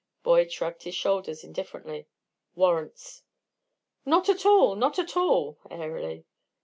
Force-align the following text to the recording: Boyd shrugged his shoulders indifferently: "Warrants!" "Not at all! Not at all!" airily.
Boyd 0.23 0.51
shrugged 0.51 0.81
his 0.81 0.95
shoulders 0.95 1.43
indifferently: 1.43 2.07
"Warrants!" 2.55 3.21
"Not 4.03 4.29
at 4.29 4.47
all! 4.47 4.73
Not 4.75 4.97
at 4.97 5.15
all!" 5.15 5.59
airily. 5.69 6.25